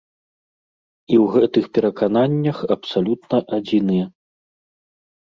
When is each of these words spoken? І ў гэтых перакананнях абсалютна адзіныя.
І 1.13 1.19
ў 1.25 1.43
гэтых 1.43 1.67
перакананнях 1.77 2.57
абсалютна 2.77 3.37
адзіныя. 3.59 4.05